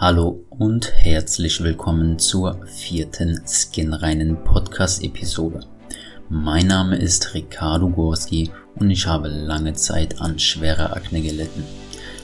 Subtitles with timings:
[0.00, 5.66] Hallo und herzlich willkommen zur vierten Skinreinen Podcast-Episode.
[6.28, 11.64] Mein Name ist Ricardo Gorski und ich habe lange Zeit an schwerer Akne gelitten.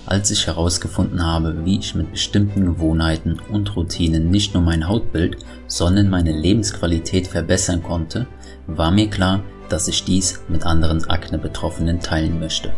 [0.07, 5.39] Als ich herausgefunden habe, wie ich mit bestimmten Gewohnheiten und Routinen nicht nur mein Hautbild,
[5.67, 8.29] sondern meine Lebensqualität verbessern konnte,
[8.69, 12.73] war mir klar, dass ich dies mit anderen Akne-Betroffenen teilen möchte.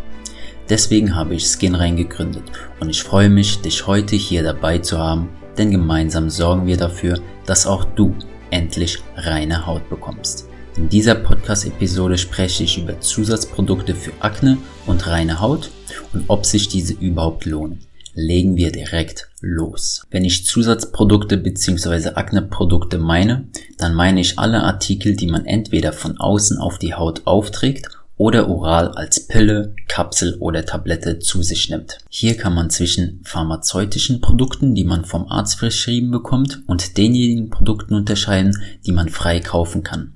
[0.69, 2.43] Deswegen habe ich Skinrein gegründet
[2.81, 7.19] und ich freue mich, dich heute hier dabei zu haben, denn gemeinsam sorgen wir dafür,
[7.45, 8.13] dass auch du
[8.51, 10.49] endlich reine Haut bekommst.
[10.75, 15.71] In dieser Podcast-Episode spreche ich über Zusatzprodukte für Akne und reine Haut
[16.13, 17.79] und ob sich diese überhaupt lohnen.
[18.13, 20.03] Legen wir direkt los.
[20.11, 22.09] Wenn ich Zusatzprodukte bzw.
[22.15, 27.21] Akneprodukte meine, dann meine ich alle Artikel, die man entweder von außen auf die Haut
[27.25, 31.99] aufträgt oder oral als Pille, Kapsel oder Tablette zu sich nimmt.
[32.09, 37.93] Hier kann man zwischen pharmazeutischen Produkten, die man vom Arzt verschrieben bekommt, und denjenigen Produkten
[37.93, 40.13] unterscheiden, die man frei kaufen kann.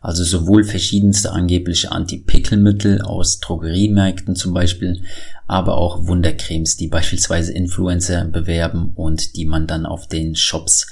[0.00, 5.02] Also sowohl verschiedenste angebliche Antipickelmittel aus Drogeriemärkten zum Beispiel,
[5.46, 10.86] aber auch Wundercremes, die beispielsweise Influencer bewerben und die man dann auf den Shops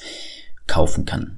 [0.67, 1.36] kaufen kann.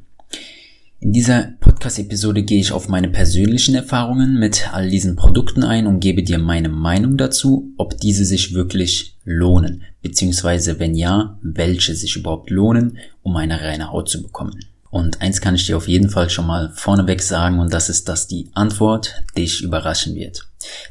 [1.00, 6.00] In dieser Podcast-Episode gehe ich auf meine persönlichen Erfahrungen mit all diesen Produkten ein und
[6.00, 12.16] gebe dir meine Meinung dazu, ob diese sich wirklich lohnen, beziehungsweise wenn ja, welche sich
[12.16, 14.58] überhaupt lohnen, um eine reine Haut zu bekommen.
[14.90, 18.08] Und eins kann ich dir auf jeden Fall schon mal vorneweg sagen und das ist,
[18.08, 20.48] dass die Antwort dich überraschen wird.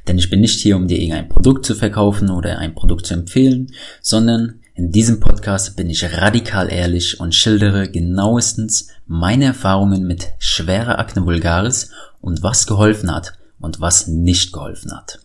[0.08, 3.14] Denn ich bin nicht hier, um dir irgendein Produkt zu verkaufen oder ein Produkt zu
[3.14, 10.34] empfehlen, sondern in diesem Podcast bin ich radikal ehrlich und schildere genauestens meine Erfahrungen mit
[10.38, 11.90] schwerer Akne vulgaris
[12.22, 15.20] und was geholfen hat und was nicht geholfen hat.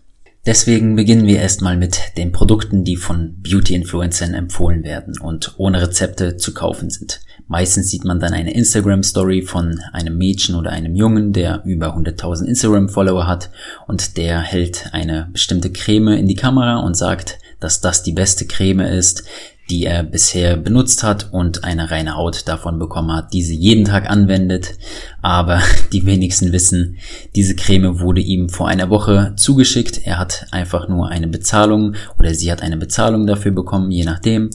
[0.47, 6.39] Deswegen beginnen wir erstmal mit den Produkten, die von Beauty-Influencern empfohlen werden und ohne Rezepte
[6.39, 7.21] zu kaufen sind.
[7.47, 12.47] Meistens sieht man dann eine Instagram-Story von einem Mädchen oder einem Jungen, der über 100.000
[12.47, 13.51] Instagram-Follower hat
[13.87, 18.47] und der hält eine bestimmte Creme in die Kamera und sagt, dass das die beste
[18.47, 19.25] Creme ist,
[19.71, 23.85] die er bisher benutzt hat und eine reine Haut davon bekommen hat, die sie jeden
[23.85, 24.75] Tag anwendet.
[25.23, 25.63] Aber
[25.93, 26.99] die wenigsten wissen,
[27.35, 30.05] diese Creme wurde ihm vor einer Woche zugeschickt.
[30.05, 34.51] Er hat einfach nur eine Bezahlung oder sie hat eine Bezahlung dafür bekommen, je nachdem.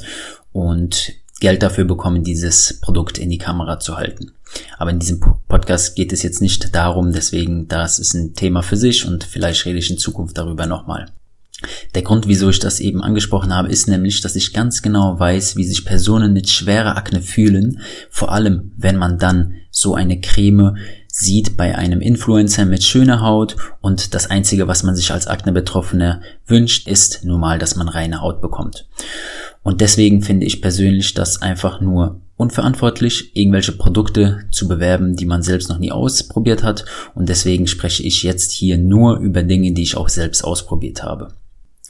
[0.52, 4.32] Und Geld dafür bekommen, dieses Produkt in die Kamera zu halten.
[4.78, 8.78] Aber in diesem Podcast geht es jetzt nicht darum, deswegen das ist ein Thema für
[8.78, 11.12] sich und vielleicht rede ich in Zukunft darüber nochmal.
[11.96, 15.56] Der Grund, wieso ich das eben angesprochen habe, ist nämlich, dass ich ganz genau weiß,
[15.56, 20.78] wie sich Personen mit schwerer Akne fühlen, vor allem wenn man dann so eine Creme
[21.08, 26.22] sieht bei einem Influencer mit schöner Haut und das einzige, was man sich als Akne-Betroffener
[26.46, 28.88] wünscht, ist nun mal, dass man reine Haut bekommt.
[29.64, 35.42] Und deswegen finde ich persönlich das einfach nur unverantwortlich, irgendwelche Produkte zu bewerben, die man
[35.42, 36.86] selbst noch nie ausprobiert hat.
[37.16, 41.34] Und deswegen spreche ich jetzt hier nur über Dinge, die ich auch selbst ausprobiert habe.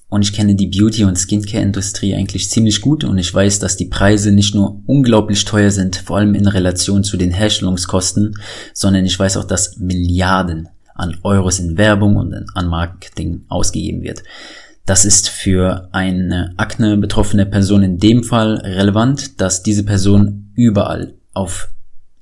[0.09, 3.85] Und ich kenne die Beauty- und Skincare-Industrie eigentlich ziemlich gut und ich weiß, dass die
[3.85, 8.37] Preise nicht nur unglaublich teuer sind, vor allem in Relation zu den Herstellungskosten,
[8.73, 14.23] sondern ich weiß auch, dass Milliarden an Euros in Werbung und an Marketing ausgegeben wird.
[14.85, 21.15] Das ist für eine Akne betroffene Person in dem Fall relevant, dass diese Person überall
[21.33, 21.69] auf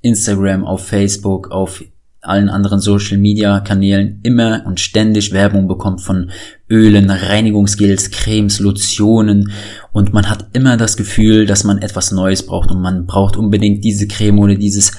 [0.02, 1.84] Instagram, auf Facebook, auf
[2.28, 6.32] allen anderen Social Media Kanälen immer und ständig Werbung bekommt von
[6.70, 9.52] Ölen, Reinigungsgels, Cremes, Lotionen
[9.92, 13.84] und man hat immer das Gefühl, dass man etwas Neues braucht und man braucht unbedingt
[13.84, 14.92] diese Creme oder dieses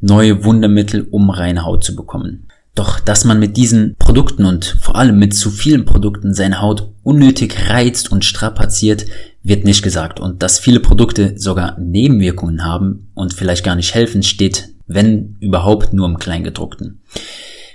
[0.00, 2.48] neue Wundermittel, um reine Haut zu bekommen.
[2.74, 6.90] Doch dass man mit diesen Produkten und vor allem mit zu vielen Produkten seine Haut
[7.02, 9.04] unnötig reizt und strapaziert,
[9.42, 10.20] wird nicht gesagt.
[10.20, 15.92] Und dass viele Produkte sogar Nebenwirkungen haben und vielleicht gar nicht helfen, steht wenn überhaupt
[15.92, 17.00] nur im Kleingedruckten.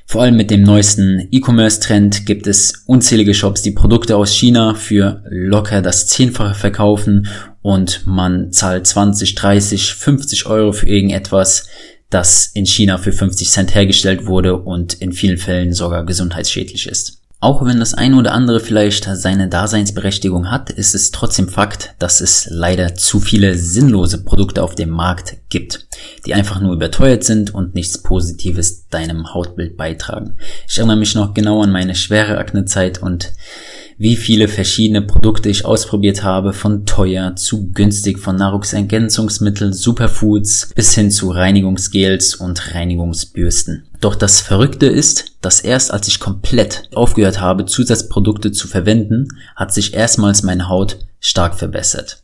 [0.10, 5.22] Vor allem mit dem neuesten E-Commerce-Trend gibt es unzählige Shops, die Produkte aus China für
[5.30, 7.28] locker das Zehnfache verkaufen
[7.62, 11.68] und man zahlt 20, 30, 50 Euro für irgendetwas,
[12.10, 17.22] das in China für 50 Cent hergestellt wurde und in vielen Fällen sogar gesundheitsschädlich ist.
[17.40, 22.20] Auch wenn das eine oder andere vielleicht seine Daseinsberechtigung hat, ist es trotzdem Fakt, dass
[22.20, 25.88] es leider zu viele sinnlose Produkte auf dem Markt gibt,
[26.26, 30.38] die einfach nur überteuert sind und nichts Positives deinem Hautbild beitragen.
[30.68, 33.32] Ich erinnere mich noch genau an meine schwere Aknezeit und
[33.98, 40.94] wie viele verschiedene Produkte ich ausprobiert habe, von teuer zu günstig, von Nahrungsergänzungsmitteln, Superfoods bis
[40.94, 43.88] hin zu Reinigungsgels und Reinigungsbürsten.
[44.00, 49.74] Doch das Verrückte ist, dass erst als ich komplett aufgehört habe, Zusatzprodukte zu verwenden, hat
[49.74, 52.22] sich erstmals meine Haut stark verbessert.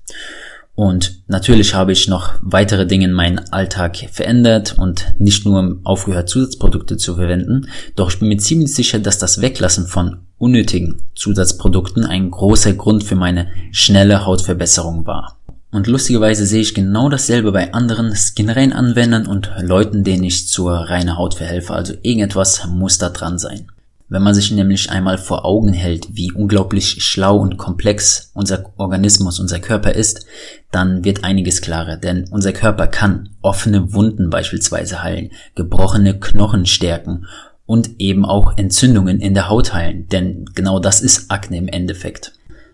[0.75, 6.30] Und natürlich habe ich noch weitere Dinge in meinem Alltag verändert und nicht nur aufgehört,
[6.30, 7.68] Zusatzprodukte zu verwenden.
[7.96, 13.04] Doch ich bin mir ziemlich sicher, dass das Weglassen von unnötigen Zusatzprodukten ein großer Grund
[13.04, 15.38] für meine schnelle Hautverbesserung war.
[15.72, 21.18] Und lustigerweise sehe ich genau dasselbe bei anderen Skinrain-Anwendern und Leuten, denen ich zur reinen
[21.18, 21.74] Haut verhelfe.
[21.74, 23.68] Also irgendetwas muss da dran sein.
[24.13, 29.39] Wenn man sich nämlich einmal vor Augen hält, wie unglaublich schlau und komplex unser Organismus,
[29.39, 30.27] unser Körper ist,
[30.69, 37.25] dann wird einiges klarer, denn unser Körper kann offene Wunden beispielsweise heilen, gebrochene Knochen stärken
[37.65, 42.33] und eben auch Entzündungen in der Haut heilen, denn genau das ist Akne im Endeffekt.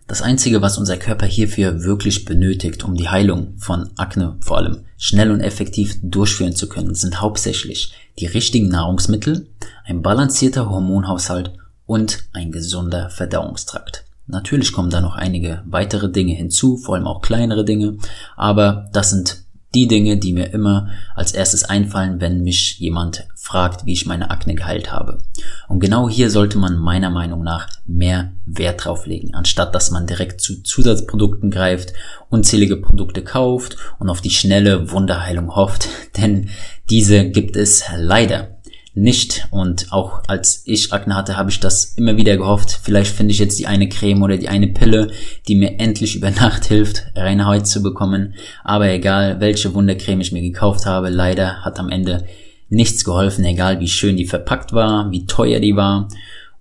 [0.09, 4.85] Das Einzige, was unser Körper hierfür wirklich benötigt, um die Heilung von Akne vor allem
[4.97, 9.51] schnell und effektiv durchführen zu können, sind hauptsächlich die richtigen Nahrungsmittel,
[9.85, 11.53] ein balancierter Hormonhaushalt
[11.85, 14.03] und ein gesunder Verdauungstrakt.
[14.25, 17.97] Natürlich kommen da noch einige weitere Dinge hinzu, vor allem auch kleinere Dinge,
[18.35, 19.44] aber das sind
[19.75, 24.31] die Dinge, die mir immer als erstes einfallen, wenn mich jemand fragt, wie ich meine
[24.31, 25.19] Akne geheilt habe.
[25.68, 30.07] Und genau hier sollte man meiner Meinung nach mehr Wert drauf legen, anstatt dass man
[30.07, 31.94] direkt zu Zusatzprodukten greift,
[32.30, 35.88] unzählige Produkte kauft und auf die schnelle Wunderheilung hofft,
[36.18, 36.50] denn
[36.89, 38.58] diese gibt es leider
[39.01, 39.48] nicht.
[39.51, 42.80] Und auch als ich Akne hatte, habe ich das immer wieder gehofft.
[42.81, 45.12] Vielleicht finde ich jetzt die eine Creme oder die eine Pille,
[45.48, 48.36] die mir endlich über Nacht hilft, reine Haut zu bekommen.
[48.63, 52.25] Aber egal, welche Wundercreme ich mir gekauft habe, leider hat am Ende
[52.69, 56.07] nichts geholfen, egal wie schön die verpackt war, wie teuer die war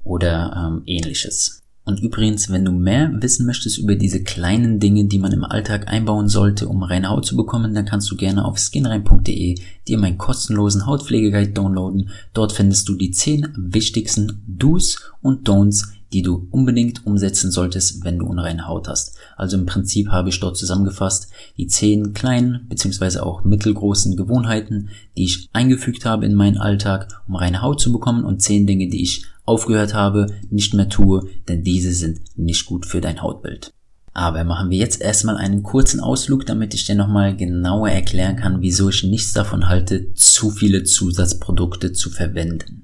[0.03, 1.63] oder ähm, ähnliches.
[1.89, 5.89] Und übrigens, wenn du mehr wissen möchtest über diese kleinen Dinge, die man im Alltag
[5.89, 9.59] einbauen sollte, um reine Haut zu bekommen, dann kannst du gerne auf skinrein.de
[9.89, 12.11] dir meinen kostenlosen Hautpflegeguide downloaden.
[12.35, 18.19] Dort findest du die 10 wichtigsten Do's und Don'ts, die du unbedingt umsetzen solltest, wenn
[18.19, 19.17] du unreine Haut hast.
[19.39, 23.21] Also im Prinzip habe ich dort zusammengefasst die 10 kleinen bzw.
[23.21, 28.25] auch mittelgroßen Gewohnheiten, die ich eingefügt habe in meinen Alltag, um reine Haut zu bekommen
[28.25, 32.85] und 10 Dinge, die ich aufgehört habe, nicht mehr tue, denn diese sind nicht gut
[32.85, 33.73] für dein Hautbild.
[34.13, 38.61] Aber machen wir jetzt erstmal einen kurzen Ausflug, damit ich dir nochmal genauer erklären kann,
[38.61, 42.83] wieso ich nichts davon halte, zu viele Zusatzprodukte zu verwenden.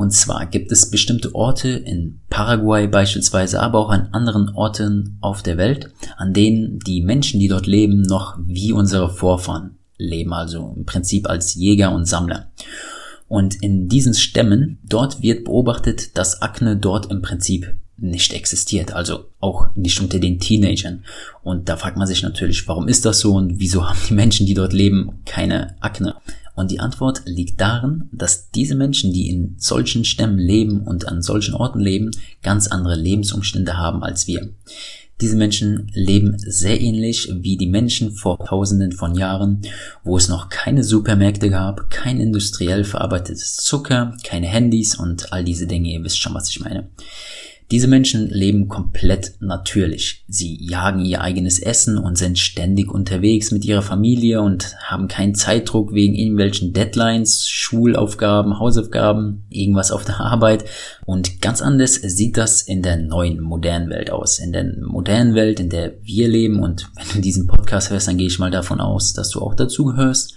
[0.00, 5.42] Und zwar gibt es bestimmte Orte in Paraguay beispielsweise, aber auch an anderen Orten auf
[5.42, 10.72] der Welt, an denen die Menschen, die dort leben, noch wie unsere Vorfahren leben, also
[10.74, 12.50] im Prinzip als Jäger und Sammler.
[13.28, 19.26] Und in diesen Stämmen, dort wird beobachtet, dass Akne dort im Prinzip nicht existiert, also
[19.38, 21.04] auch nicht unter den Teenagern.
[21.42, 24.46] Und da fragt man sich natürlich, warum ist das so und wieso haben die Menschen,
[24.46, 26.16] die dort leben, keine Akne?
[26.54, 31.22] Und die Antwort liegt darin, dass diese Menschen, die in solchen Stämmen leben und an
[31.22, 32.10] solchen Orten leben,
[32.42, 34.50] ganz andere Lebensumstände haben als wir.
[35.20, 39.60] Diese Menschen leben sehr ähnlich wie die Menschen vor tausenden von Jahren,
[40.02, 45.66] wo es noch keine Supermärkte gab, kein industriell verarbeitetes Zucker, keine Handys und all diese
[45.66, 46.88] Dinge, ihr wisst schon, was ich meine.
[47.70, 50.24] Diese Menschen leben komplett natürlich.
[50.26, 55.36] Sie jagen ihr eigenes Essen und sind ständig unterwegs mit ihrer Familie und haben keinen
[55.36, 60.64] Zeitdruck wegen irgendwelchen Deadlines, Schulaufgaben, Hausaufgaben, irgendwas auf der Arbeit.
[61.06, 64.40] Und ganz anders sieht das in der neuen modernen Welt aus.
[64.40, 68.16] In der modernen Welt, in der wir leben und wenn du diesen Podcast hörst, dann
[68.16, 70.34] gehe ich mal davon aus, dass du auch dazu gehörst.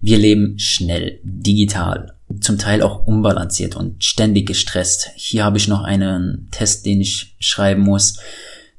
[0.00, 5.10] Wir leben schnell, digital, zum Teil auch unbalanciert und ständig gestresst.
[5.16, 8.18] Hier habe ich noch einen Test, den ich schreiben muss.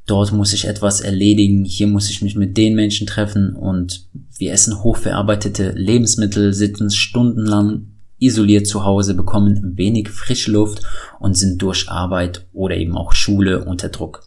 [0.06, 1.66] Dort muss ich etwas erledigen.
[1.66, 7.88] Hier muss ich mich mit den Menschen treffen und wir essen hochverarbeitete Lebensmittel, sitzen stundenlang
[8.20, 10.82] isoliert zu Hause, bekommen wenig frische Luft
[11.20, 14.24] und sind durch Arbeit oder eben auch Schule unter Druck.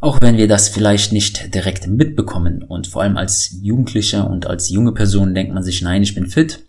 [0.00, 4.68] Auch wenn wir das vielleicht nicht direkt mitbekommen und vor allem als Jugendlicher und als
[4.68, 6.64] junge Person denkt man sich, nein, ich bin fit,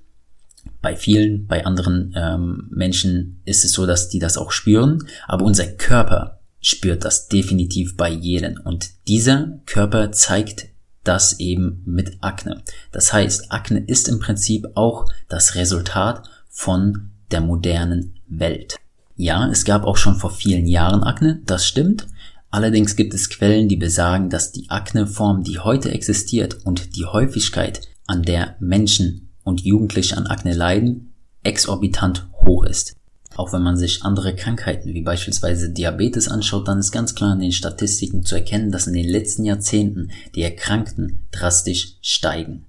[0.81, 5.45] bei vielen, bei anderen ähm, Menschen ist es so, dass die das auch spüren, aber
[5.45, 8.59] unser Körper spürt das definitiv bei jedem.
[8.63, 10.67] Und dieser Körper zeigt
[11.03, 12.63] das eben mit Akne.
[12.91, 18.77] Das heißt, Akne ist im Prinzip auch das Resultat von der modernen Welt.
[19.15, 22.07] Ja, es gab auch schon vor vielen Jahren Akne, das stimmt.
[22.49, 27.81] Allerdings gibt es Quellen, die besagen, dass die Akneform, die heute existiert und die Häufigkeit,
[28.05, 32.95] an der Menschen und Jugendliche an Akne leiden, exorbitant hoch ist.
[33.35, 37.39] Auch wenn man sich andere Krankheiten wie beispielsweise Diabetes anschaut, dann ist ganz klar in
[37.39, 42.65] den Statistiken zu erkennen, dass in den letzten Jahrzehnten die Erkrankten drastisch steigen.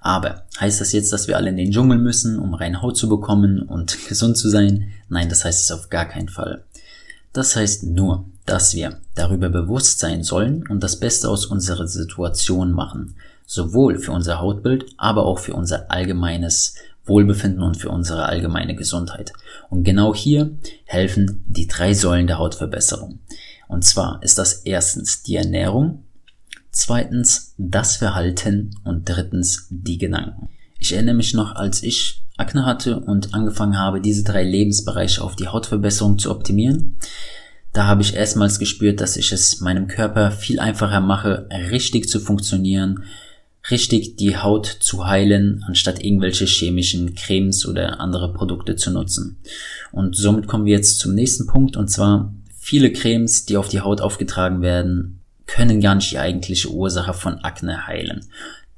[0.00, 3.08] Aber heißt das jetzt, dass wir alle in den Dschungel müssen, um reine Haut zu
[3.08, 4.88] bekommen und gesund zu sein?
[5.08, 6.64] Nein, das heißt es auf gar keinen Fall.
[7.32, 12.72] Das heißt nur, dass wir darüber bewusst sein sollen und das Beste aus unserer Situation
[12.72, 13.14] machen,
[13.48, 16.74] sowohl für unser Hautbild, aber auch für unser allgemeines
[17.06, 19.32] Wohlbefinden und für unsere allgemeine Gesundheit.
[19.70, 20.50] Und genau hier
[20.84, 23.20] helfen die drei Säulen der Hautverbesserung.
[23.66, 26.04] Und zwar ist das erstens die Ernährung,
[26.70, 30.50] zweitens das Verhalten und drittens die Gedanken.
[30.78, 35.36] Ich erinnere mich noch, als ich Akne hatte und angefangen habe, diese drei Lebensbereiche auf
[35.36, 36.98] die Hautverbesserung zu optimieren.
[37.72, 42.20] Da habe ich erstmals gespürt, dass ich es meinem Körper viel einfacher mache, richtig zu
[42.20, 43.04] funktionieren,
[43.70, 49.38] richtig die Haut zu heilen, anstatt irgendwelche chemischen Cremes oder andere Produkte zu nutzen.
[49.92, 53.80] Und somit kommen wir jetzt zum nächsten Punkt, und zwar viele Cremes, die auf die
[53.80, 58.26] Haut aufgetragen werden, können gar nicht die eigentliche Ursache von Akne heilen.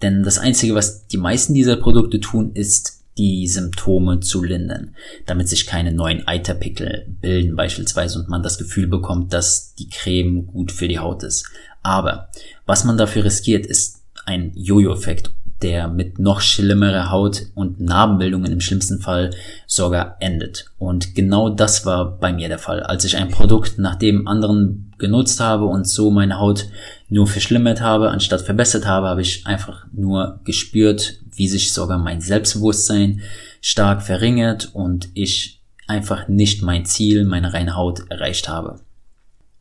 [0.03, 4.95] Denn das Einzige, was die meisten dieser Produkte tun, ist die Symptome zu lindern,
[5.27, 10.47] damit sich keine neuen Eiterpickel bilden beispielsweise und man das Gefühl bekommt, dass die Creme
[10.47, 11.47] gut für die Haut ist.
[11.83, 12.31] Aber
[12.67, 14.00] was man dafür riskiert, ist
[14.31, 15.33] ein Jojo-Effekt,
[15.63, 19.31] der mit noch schlimmerer Haut und Narbenbildungen im schlimmsten Fall
[19.67, 20.67] sogar endet.
[20.79, 22.83] Und genau das war bei mir der Fall.
[22.83, 26.67] Als ich ein Produkt nach dem anderen genutzt habe und so meine Haut
[27.09, 32.21] nur verschlimmert habe, anstatt verbessert habe, habe ich einfach nur gespürt, wie sich sogar mein
[32.21, 33.21] Selbstbewusstsein
[33.61, 38.81] stark verringert und ich einfach nicht mein Ziel, meine reine Haut erreicht habe.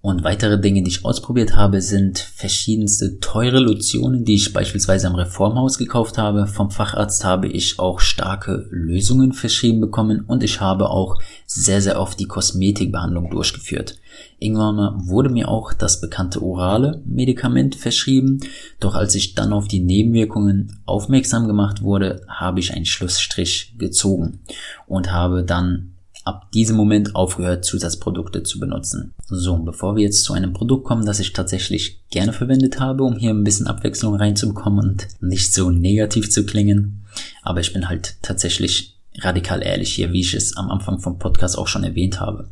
[0.02, 5.16] Und weitere Dinge, die ich ausprobiert habe, sind verschiedenste teure Lotionen, die ich beispielsweise am
[5.16, 6.48] Reformhaus gekauft habe.
[6.48, 12.00] Vom Facharzt habe ich auch starke Lösungen verschrieben bekommen und ich habe auch sehr, sehr
[12.00, 13.98] oft die Kosmetikbehandlung durchgeführt.
[14.38, 18.40] Irgendwann wurde mir auch das bekannte orale Medikament verschrieben,
[18.80, 24.40] doch als ich dann auf die Nebenwirkungen aufmerksam gemacht wurde, habe ich einen Schlussstrich gezogen
[24.88, 29.14] und habe dann ab diesem Moment aufgehört, Zusatzprodukte zu benutzen.
[29.26, 33.18] So, bevor wir jetzt zu einem Produkt kommen, das ich tatsächlich gerne verwendet habe, um
[33.18, 37.06] hier ein bisschen Abwechslung reinzubekommen und nicht so negativ zu klingen.
[37.42, 41.58] Aber ich bin halt tatsächlich radikal ehrlich hier, wie ich es am Anfang vom Podcast
[41.58, 42.50] auch schon erwähnt habe.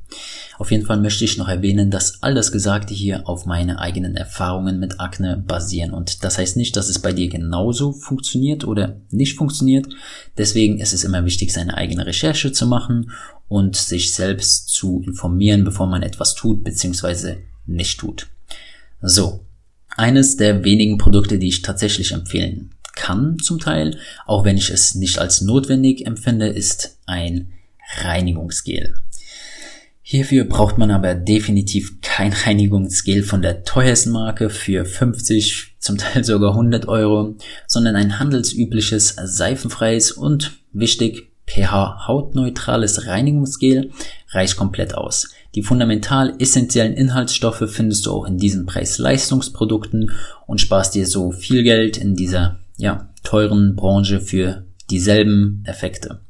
[0.58, 4.16] Auf jeden Fall möchte ich noch erwähnen, dass all das Gesagte hier auf meine eigenen
[4.16, 5.94] Erfahrungen mit Akne basieren.
[5.94, 9.88] Und das heißt nicht, dass es bei dir genauso funktioniert oder nicht funktioniert.
[10.38, 13.12] Deswegen ist es immer wichtig, seine eigene Recherche zu machen
[13.48, 17.38] und sich selbst zu informieren, bevor man etwas tut bzw.
[17.68, 18.28] nicht tut.
[19.02, 19.46] So,
[19.96, 24.96] eines der wenigen Produkte, die ich tatsächlich empfehlen kann zum Teil, auch wenn ich es
[24.96, 27.54] nicht als notwendig empfinde, ist ein
[28.00, 28.96] Reinigungsgel.
[30.02, 36.24] Hierfür braucht man aber definitiv kein Reinigungsgel von der teuersten Marke für 50, zum Teil
[36.24, 37.36] sogar 100 Euro,
[37.68, 43.92] sondern ein handelsübliches, seifenfreies und wichtig pH-hautneutrales Reinigungsgel
[44.30, 45.30] reicht komplett aus.
[45.56, 50.12] Die fundamental essentiellen Inhaltsstoffe findest du auch in diesen Preis-Leistungsprodukten
[50.46, 56.22] und sparst dir so viel Geld in dieser ja, teuren Branche für dieselben Effekte.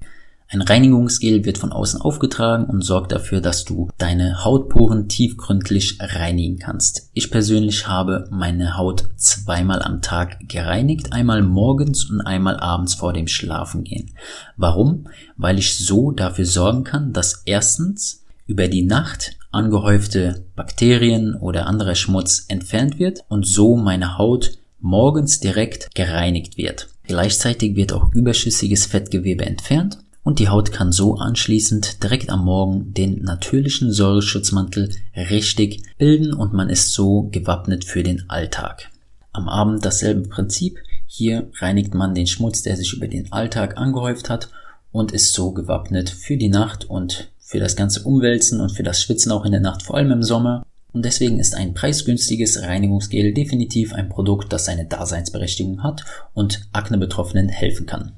[0.50, 6.58] Ein Reinigungsgel wird von außen aufgetragen und sorgt dafür, dass du deine Hautporen tiefgründlich reinigen
[6.58, 7.10] kannst.
[7.14, 13.12] Ich persönlich habe meine Haut zweimal am Tag gereinigt, einmal morgens und einmal abends vor
[13.12, 14.12] dem Schlafengehen.
[14.56, 15.10] Warum?
[15.36, 21.96] Weil ich so dafür sorgen kann, dass erstens über die Nacht angehäufte Bakterien oder anderer
[21.96, 26.88] Schmutz entfernt wird und so meine Haut morgens direkt gereinigt wird.
[27.04, 32.94] Gleichzeitig wird auch überschüssiges Fettgewebe entfernt und die Haut kann so anschließend direkt am Morgen
[32.94, 38.90] den natürlichen Säureschutzmantel richtig bilden und man ist so gewappnet für den Alltag.
[39.32, 40.80] Am Abend dasselbe Prinzip.
[41.06, 44.50] Hier reinigt man den Schmutz, der sich über den Alltag angehäuft hat
[44.92, 49.02] und ist so gewappnet für die Nacht und für das ganze Umwälzen und für das
[49.02, 50.66] Schwitzen auch in der Nacht, vor allem im Sommer.
[50.98, 57.50] Und deswegen ist ein preisgünstiges Reinigungsgel definitiv ein Produkt, das seine Daseinsberechtigung hat und Akne-Betroffenen
[57.50, 58.14] helfen kann.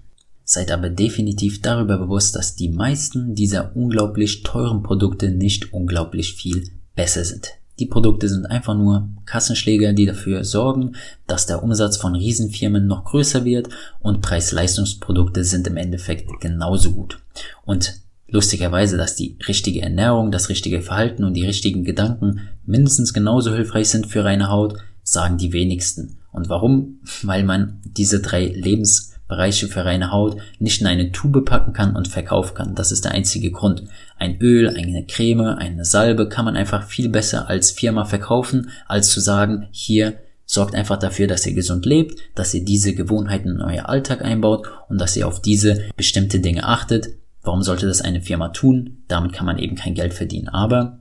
[0.45, 6.69] Seid aber definitiv darüber bewusst, dass die meisten dieser unglaublich teuren Produkte nicht unglaublich viel
[6.95, 7.49] besser sind.
[7.79, 10.95] Die Produkte sind einfach nur Kassenschläger, die dafür sorgen,
[11.27, 13.67] dass der Umsatz von Riesenfirmen noch größer wird
[13.99, 17.19] und Preis-Leistungsprodukte sind im Endeffekt genauso gut.
[17.65, 17.99] Und
[18.31, 23.89] lustigerweise, dass die richtige Ernährung, das richtige Verhalten und die richtigen Gedanken mindestens genauso hilfreich
[23.89, 26.17] sind für reine Haut, sagen die wenigsten.
[26.31, 26.99] Und warum?
[27.23, 31.95] Weil man diese drei Lebens Bereiche für reine Haut nicht in eine Tube packen kann
[31.95, 32.75] und verkaufen kann.
[32.75, 33.83] Das ist der einzige Grund.
[34.17, 39.09] Ein Öl, eine Creme, eine Salbe kann man einfach viel besser als Firma verkaufen, als
[39.09, 43.61] zu sagen, hier sorgt einfach dafür, dass ihr gesund lebt, dass ihr diese Gewohnheiten in
[43.61, 47.09] euer Alltag einbaut und dass ihr auf diese bestimmte Dinge achtet.
[47.49, 49.03] Warum sollte das eine Firma tun?
[49.07, 50.49] Damit kann man eben kein Geld verdienen.
[50.49, 50.99] Aber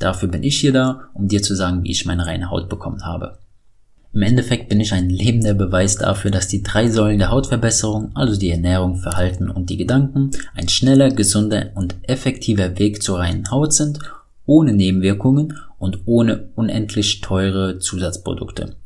[0.00, 3.04] Dafür bin ich hier da, um dir zu sagen, wie ich meine reine Haut bekommen
[3.04, 3.38] habe.
[4.12, 8.36] Im Endeffekt bin ich ein lebender Beweis dafür, dass die drei Säulen der Hautverbesserung, also
[8.36, 13.74] die Ernährung, Verhalten und die Gedanken, ein schneller, gesunder und effektiver Weg zur reinen Haut
[13.74, 13.98] sind,
[14.46, 18.76] ohne Nebenwirkungen und ohne unendlich teure Zusatzprodukte.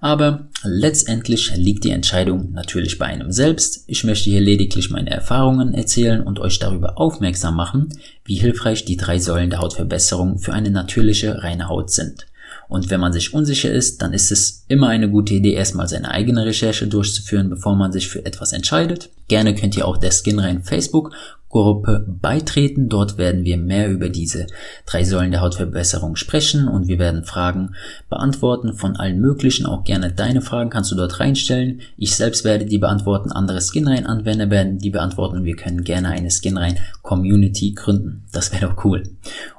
[0.00, 3.84] Aber letztendlich liegt die Entscheidung natürlich bei einem selbst.
[3.86, 7.88] Ich möchte hier lediglich meine Erfahrungen erzählen und euch darüber aufmerksam machen,
[8.24, 12.26] wie hilfreich die drei Säulen der Hautverbesserung für eine natürliche reine Haut sind.
[12.68, 16.10] Und wenn man sich unsicher ist, dann ist es immer eine gute Idee, erstmal seine
[16.10, 19.10] eigene Recherche durchzuführen, bevor man sich für etwas entscheidet.
[19.28, 21.12] Gerne könnt ihr auch der Skinrein Facebook
[21.48, 22.88] Gruppe beitreten.
[22.88, 24.46] Dort werden wir mehr über diese
[24.84, 27.74] drei Säulen der Hautverbesserung sprechen und wir werden Fragen
[28.10, 29.66] beantworten von allen möglichen.
[29.66, 31.80] Auch gerne deine Fragen kannst du dort reinstellen.
[31.96, 33.32] Ich selbst werde die beantworten.
[33.32, 35.44] Andere Skinrein-Anwender werden die beantworten.
[35.44, 38.24] Wir können gerne eine Skinrein-Community gründen.
[38.32, 39.04] Das wäre doch cool.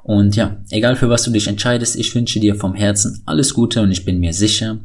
[0.02, 3.82] Und ja, egal für was du dich entscheidest, ich wünsche dir vom Herzen alles Gute
[3.82, 4.78] und ich bin mir sicher,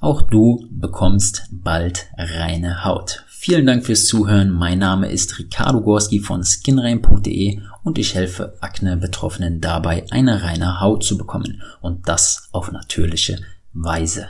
[0.00, 3.24] auch du bekommst bald reine Haut.
[3.44, 4.50] Vielen Dank fürs Zuhören.
[4.50, 11.04] Mein Name ist Ricardo Gorski von skinrein.de und ich helfe Akne-Betroffenen dabei, eine reine Haut
[11.04, 13.38] zu bekommen und das auf natürliche
[13.74, 14.28] Weise.